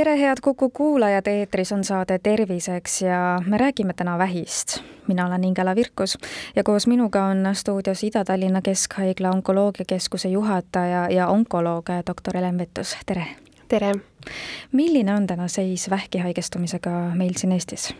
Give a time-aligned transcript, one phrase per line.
[0.00, 4.78] tere, head Kuku kuulajad, eetris on saade Terviseks ja me räägime täna vähist.
[5.08, 6.18] mina olen Ingela Virkus
[6.56, 13.26] ja koos minuga on stuudios Ida-Tallinna Keskhaigla onkoloogiakeskuse juhataja ja onkoloog doktor Helen Vettus, tere!
[13.68, 13.94] tere!
[14.72, 17.94] milline on täna seis vähki haigestumisega meil siin Eestis?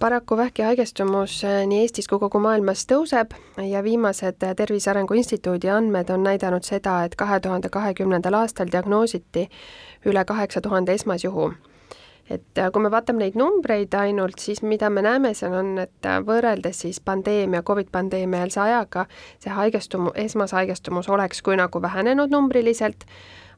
[0.00, 3.34] Paraku vähki haigestumus eh, nii Eestis kui kogu maailmas tõuseb
[3.68, 9.44] ja viimased Tervise Arengu Instituudi andmed on näidanud seda, et kahe tuhande kahekümnendal aastal diagnoositi
[10.08, 11.52] üle kaheksa tuhande esmasjuhu.
[12.30, 16.08] et äh, kui me vaatame neid numbreid ainult, siis mida me näeme seal on, et
[16.26, 19.04] võrreldes siis pandeemia, Covid pandeemia eelse ajaga,
[19.38, 23.04] see haigestumu, esmashaigestumus oleks kui nagu vähenenud numbriliselt,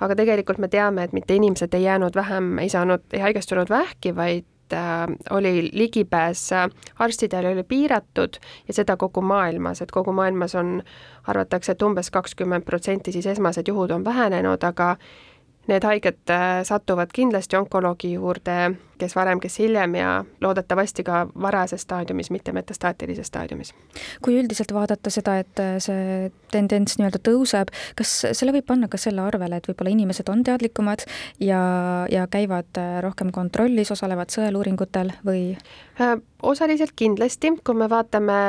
[0.00, 4.16] aga tegelikult me teame, et mitte inimesed ei jäänud vähem, ei saanud, ei haigestunud vähki,
[4.16, 6.50] vaid äh, oli ligipääs
[6.98, 8.36] arstidele oli piiratud
[8.68, 10.82] ja seda kogu maailmas, et kogu maailmas on,
[11.26, 14.96] arvatakse, et umbes kakskümmend protsenti siis esmased juhud on vähenenud, aga
[15.70, 18.56] Need haiged äh, satuvad kindlasti onkoloogi juurde,
[18.98, 20.08] kes varem, kes hiljem ja
[20.42, 23.70] loodetavasti ka varajases staadiumis, mitte metastaatilises staadiumis.
[24.22, 28.98] kui üldiselt vaadata seda, et äh, see tendents nii-öelda tõuseb, kas selle võib panna ka
[28.98, 31.06] selle arvele, et võib-olla inimesed on teadlikumad
[31.38, 31.60] ja,
[32.10, 35.52] ja käivad äh, rohkem kontrollis, osalevad sõeluuringutel või?
[36.42, 38.40] osaliselt kindlasti, kui me vaatame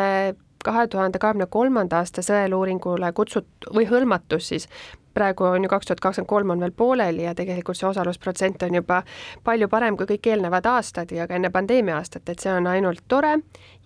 [0.64, 4.68] kahe tuhande kahekümne kolmanda aasta sõeluuringule kutsut- või hõlmatus siis
[5.14, 8.76] praegu on ju kaks tuhat kakskümmend kolm on veel pooleli ja tegelikult see osalusprotsent on
[8.80, 9.02] juba
[9.44, 13.04] palju parem kui kõik eelnevad aastad ja ka enne pandeemia aastat, et see on ainult
[13.08, 13.38] tore.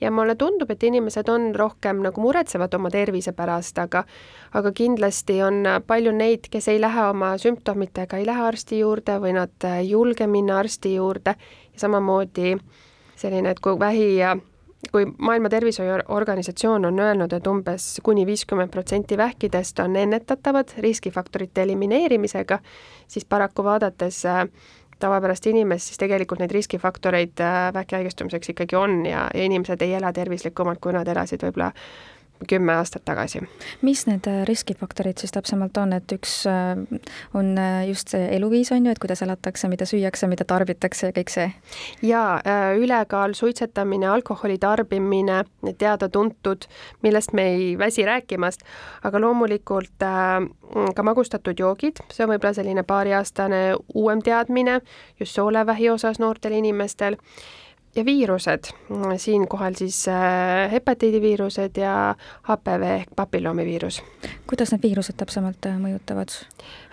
[0.01, 4.03] Ja mulle tundub, et inimesed on rohkem nagu muretsevad oma tervise pärast, aga
[4.55, 9.35] aga kindlasti on palju neid, kes ei lähe oma sümptomitega, ei lähe arsti juurde või
[9.37, 11.35] nad ei julge minna arsti juurde.
[11.73, 12.55] Ja samamoodi
[13.15, 14.35] selline, et kui vähi ja
[14.91, 22.59] kui Maailma Terviseorganisatsioon on öelnud, et umbes kuni viiskümmend protsenti vähkidest on ennetatavad riskifaktorite elimineerimisega,
[23.07, 24.43] siis paraku vaadates äh,
[24.99, 29.93] tavapärast inimest, siis tegelikult neid riskifaktoreid äh, vähki haigestumiseks ikkagi on ja, ja inimesed ei
[29.93, 31.71] ela tervislikumalt, kui nad elasid võib-olla
[32.47, 33.41] kümme aastat tagasi.
[33.81, 36.75] mis need äh, riskifaktorid siis täpsemalt on, et üks äh,
[37.33, 41.15] on äh, just see eluviis, on ju, et kuidas elatakse, mida süüakse, mida tarbitakse ja
[41.15, 41.47] kõik see?
[42.05, 42.39] jaa,
[42.79, 45.43] ülekaal, suitsetamine, alkoholi tarbimine,
[45.77, 46.67] teada-tuntud,
[47.03, 48.65] millest me ei väsi rääkimast,
[49.03, 50.05] aga loomulikult
[50.95, 53.61] ka magustatud joogid, see on võib-olla selline paariaastane
[53.93, 54.79] uuem teadmine
[55.19, 57.17] just soolevähi osas noortel inimestel
[57.95, 58.63] ja viirused,
[59.17, 64.03] siinkohal siis äh, hepatiidiviirused ja HPV ehk papilloomiviirus.
[64.47, 66.33] kuidas need viirused täpsemalt äh, mõjutavad?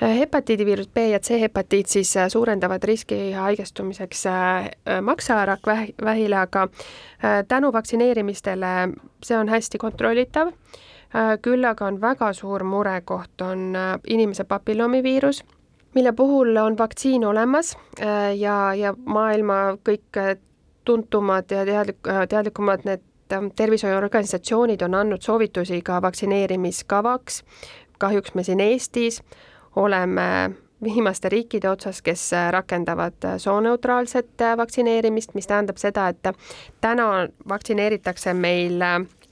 [0.03, 4.25] Äh, hepatiidiviirus B ja C hepatiit siis suurendavad riski haigestumiseks
[5.03, 6.69] maksarakkvähile, aga
[7.49, 8.73] tänu vaktsineerimistele
[9.25, 10.53] see on hästi kontrollitav,
[11.43, 13.75] küll aga on väga suur murekoht, on
[14.07, 15.43] inimese papilloomiviirus,
[15.95, 17.77] mille puhul on vaktsiin olemas
[18.37, 20.23] ja, ja maailma kõik
[20.85, 21.99] tuntumad ja teadlik,
[22.29, 23.01] teadlikumad need
[23.33, 27.45] ähm, tervishoiuorganisatsioonid on andnud soovitusi ka vaktsineerimiskavaks.
[27.99, 29.23] kahjuks me siin Eestis
[29.77, 30.51] oleme
[30.85, 36.35] viimaste riikide otsas, kes äh, rakendavad äh, sooneutraalset äh, vaktsineerimist, mis tähendab seda, et
[36.81, 38.83] täna vaktsineeritakse meil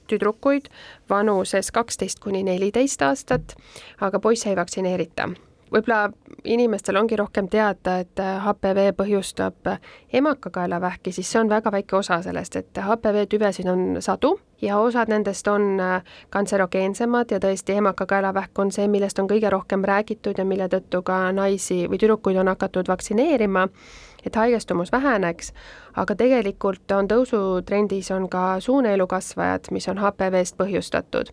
[0.07, 0.71] tüdrukuid
[1.09, 3.55] vanuses kaksteist kuni neliteist aastat,
[4.01, 5.29] aga poisse ei vaktsineerita
[5.71, 6.11] võib-olla
[6.43, 9.71] inimestel ongi rohkem teada, et HPV põhjustab
[10.13, 15.09] emakakaelavähki, siis see on väga väike osa sellest, et HPV tüvesid on sadu ja osad
[15.09, 15.79] nendest on
[16.29, 21.23] kantserogeensemad ja tõesti emakakaelavähk on see, millest on kõige rohkem räägitud ja mille tõttu ka
[21.35, 23.67] naisi või tüdrukuid on hakatud vaktsineerima
[24.25, 25.53] et haigestumus väheneks,
[25.97, 31.31] aga tegelikult on tõusutrendis on ka suuneelukasvajad, mis on HPV-st põhjustatud.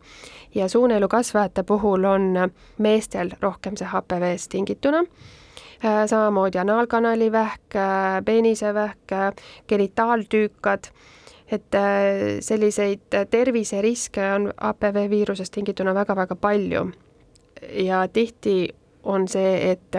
[0.54, 9.12] ja suuneelukasvajate puhul on meestel rohkem see HPV-st tingituna äh, samamoodi anaalkanali vähk, äh, peenisevähk,
[9.12, 9.32] äh,
[9.68, 10.84] genitaaltüükad,
[11.52, 11.72] et
[12.40, 13.00] selliseid
[13.30, 16.90] terviseriske on HPV viirusest tingituna väga-väga palju.
[17.72, 18.68] ja tihti
[19.02, 19.96] on see, et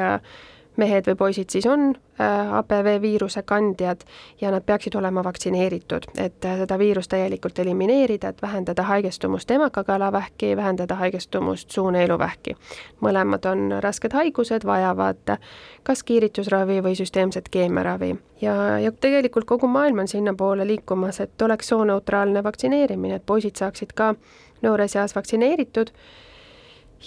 [0.80, 4.04] mehed või poisid siis on HPV äh, viiruse kandjad
[4.42, 10.56] ja nad peaksid olema vaktsineeritud, et äh, seda viirust täielikult elimineerida, et vähendada haigestumust emakakaelavähki,
[10.58, 12.56] vähendada haigestumust suuneeluvähki.
[13.02, 15.38] mõlemad on rasked haigused, vajavad
[15.84, 21.68] kas kiiritusravi või süsteemset keemiaravi ja, ja tegelikult kogu maailm on sinnapoole liikumas, et oleks
[21.68, 24.14] sooneutraalne vaktsineerimine, et poisid saaksid ka
[24.62, 25.92] noores eas vaktsineeritud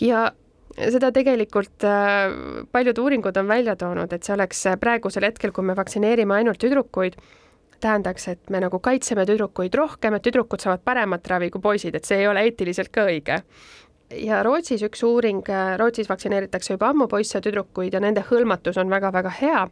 [0.01, 0.33] ja
[0.77, 2.33] seda tegelikult äh,
[2.73, 7.19] paljud uuringud on välja toonud, et see oleks praegusel hetkel, kui me vaktsineerime ainult tüdrukuid,
[7.83, 12.09] tähendaks, et me nagu kaitseme tüdrukuid rohkem, et tüdrukud saavad paremat ravi kui poisid, et
[12.09, 13.43] see ei ole eetiliselt ka õige.
[14.23, 15.47] Ja Rootsis üks uuring,
[15.81, 19.63] Rootsis vaktsineeritakse juba ammu poisse ja tüdrukuid ja nende hõlmatus on väga-väga hea,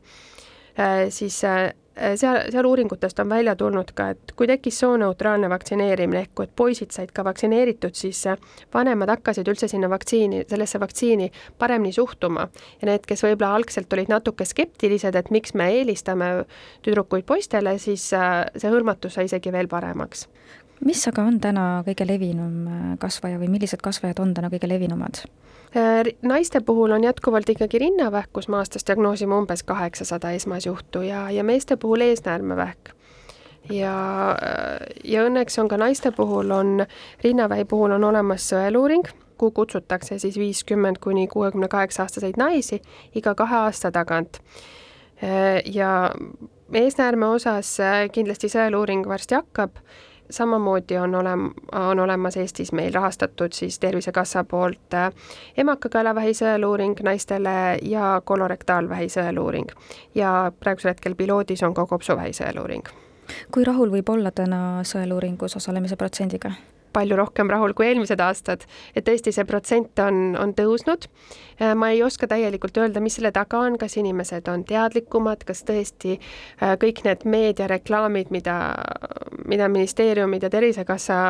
[1.13, 6.35] siis Äh, seal, seal uuringutest on välja tulnud ka, et kui tekkis sooneutraalne vaktsineerimine ehk
[6.35, 8.39] kui et poisid said ka vaktsineeritud, siis äh,
[8.75, 12.49] vanemad hakkasid üldse sinna vaktsiini, sellesse vaktsiini paremini suhtuma.
[12.81, 16.31] ja need, kes võib-olla algselt olid natuke skeptilised, et miks me eelistame
[16.87, 20.29] tüdrukuid poistele, siis äh, see hõlmatus sai isegi veel paremaks
[20.85, 25.25] mis aga on täna kõige levinum kasvaja või millised kasvajad on täna kõige levinumad?
[25.77, 31.29] Äh, naiste puhul on jätkuvalt ikkagi rinnavähk, kus me aastas diagnoosime umbes kaheksasada esmasjuhtu ja,
[31.31, 32.91] ja meeste puhul eesnäärmevähk.
[33.71, 33.95] ja,
[35.05, 36.87] ja õnneks on ka naiste puhul on,
[37.23, 39.07] rinnavähi puhul on olemas sõeluuring,
[39.39, 42.83] kuhu kutsutakse siis viiskümmend kuni kuuekümne kaheksa aastaseid naisi
[43.15, 44.43] iga kahe aasta tagant.
[45.23, 46.11] Äh, ja
[46.73, 49.79] eesnäärme osas äh, kindlasti sõeluuring varsti hakkab
[50.31, 55.13] samamoodi on olem-, on olemas Eestis meil rahastatud siis Tervisekassa poolt äh,
[55.57, 59.71] emakakaelavähi sõeluuring naistele ja kolorektaalvähi sõeluuring.
[60.15, 62.89] ja praegusel hetkel piloodis on ka kopsuvähi sõeluuring.
[63.53, 66.53] kui rahul võib olla täna sõeluuringus osalemise protsendiga?
[66.93, 71.07] Palju rohkem rahul kui eelmised aastad, et tõesti see protsent on, on tõusnud.
[71.61, 75.63] Äh, ma ei oska täielikult öelda, mis selle taga on, kas inimesed on teadlikumad, kas
[75.69, 78.57] tõesti äh, kõik need meediareklaamid, mida,
[79.51, 81.21] mida ministeeriumid ja Tervisekassa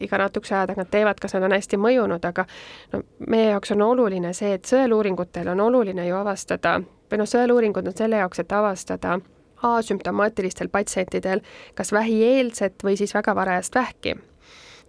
[0.00, 2.46] iga natukese aja tagant teevad, kas nad on hästi mõjunud, aga
[2.92, 7.88] no meie jaoks on oluline see, et sõeluuringutel on oluline ju avastada või noh, sõeluuringud
[7.90, 9.18] on selle jaoks, et avastada
[9.62, 11.42] asümptomaatilistel patsientidel
[11.78, 14.16] kas vähieelset või siis väga varajast vähki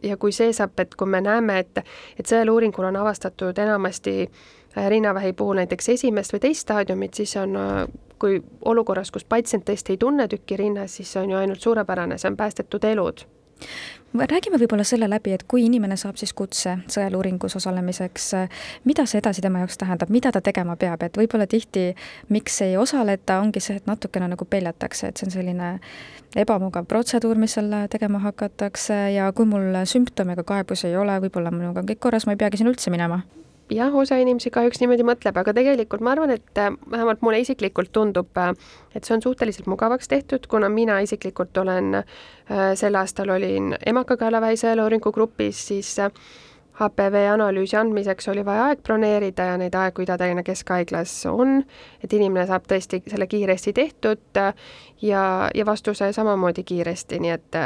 [0.04, 1.84] ja kui see saab, et kui me näeme, et,
[2.20, 7.56] et sõeluuringul on avastatud enamasti äh, rinnavähi puhul näiteks esimest või teist staadiumit, siis on,
[7.60, 7.86] äh,
[8.20, 12.18] kui olukorras, kus patsient tõesti ei tunne tükki rinnas, siis see on ju ainult suurepärane,
[12.18, 13.26] see on päästetud elud
[14.14, 18.32] räägime võib-olla selle läbi, et kui inimene saab siis kutse sõeluuringus osalemiseks,
[18.86, 21.92] mida see edasi tema jaoks tähendab, mida ta tegema peab, et võib-olla tihti
[22.30, 25.72] miks ei osaleta, ongi see, et natukene nagu peljatakse, et see on selline
[26.36, 28.96] ebamugav protseduur, mis seal tegema hakatakse.
[29.14, 32.42] Ja kui mul sümptome ega kaebusi ei ole, võib-olla minuga on kõik korras, ma ei
[32.42, 33.22] peagi sinna üldse minema
[33.72, 37.92] jah, osa inimesi kahjuks niimoodi mõtleb, aga tegelikult ma arvan, et äh, vähemalt mulle isiklikult
[37.96, 38.54] tundub, äh,
[38.96, 44.60] et see on suhteliselt mugavaks tehtud, kuna mina isiklikult olen äh, sel aastal olin emakakaelavähi
[44.60, 45.96] sõeluuringu grupis, siis
[46.74, 51.60] HPV analüüsi andmiseks oli vaja aeg broneerida ja neid aegu Ida-Tallinna Keskhaiglas on,
[52.04, 54.42] et inimene saab tõesti selle kiiresti tehtud
[55.02, 57.60] ja, ja vastuse samamoodi kiiresti, nii et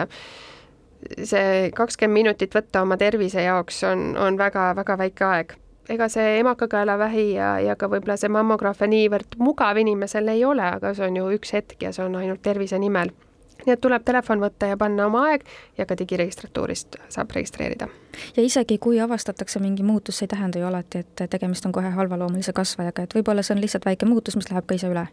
[1.24, 5.56] see kakskümmend minutit võtta oma tervise jaoks on, on väga-väga väike aeg
[5.90, 10.94] ega see emakakaelavähi ja, ja ka võib-olla see mammograafia niivõrd mugav inimesel ei ole, aga
[10.98, 13.14] see on ju üks hetk ja see on ainult tervise nimel.
[13.66, 15.44] nii et tuleb telefon võtta ja panna oma aeg
[15.78, 17.88] ja ka digiregistratuurist saab registreerida.
[18.38, 21.90] ja isegi, kui avastatakse mingi muutus, see ei tähenda ju alati, et tegemist on kohe
[21.90, 25.08] halvaloomulise kasvajaga, et võib-olla see on lihtsalt väike muutus, mis läheb ka ise üle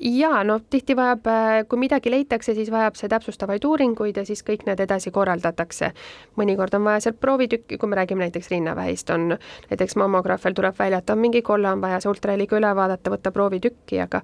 [0.00, 4.42] jaa, no tihti vajab, äh, kui midagi leitakse, siis vajab see täpsustavaid uuringuid ja siis
[4.46, 5.92] kõik need edasi korraldatakse.
[6.38, 9.36] mõnikord on vaja sealt proovitükki, kui me räägime näiteks rinnavähist, on
[9.70, 13.32] näiteks mammograafial tuleb välja, et on mingi kolle, on vaja see ultraheliga üle vaadata, võtta
[13.32, 14.22] proovitükki, aga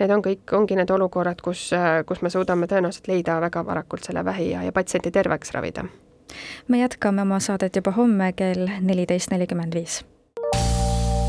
[0.00, 4.04] need on kõik, ongi need olukorrad, kus, äh, kus me suudame tõenäoliselt leida väga varakult
[4.04, 5.84] selle vähi ja, ja patsienti terveks ravida.
[6.68, 10.04] me jätkame oma saadet juba homme kell neliteist nelikümmend viis.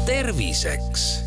[0.05, 1.26] terviseks